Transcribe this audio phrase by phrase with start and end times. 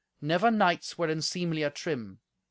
[0.19, 2.21] Never knights were in seemlier trim.